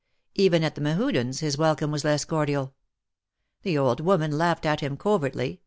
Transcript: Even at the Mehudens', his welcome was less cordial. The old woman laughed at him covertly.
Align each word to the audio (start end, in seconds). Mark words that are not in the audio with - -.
Even 0.33 0.63
at 0.63 0.73
the 0.73 0.81
Mehudens', 0.81 1.41
his 1.41 1.59
welcome 1.59 1.91
was 1.91 2.03
less 2.03 2.25
cordial. 2.25 2.73
The 3.61 3.77
old 3.77 3.99
woman 3.99 4.35
laughed 4.35 4.65
at 4.65 4.79
him 4.79 4.97
covertly. 4.97 5.59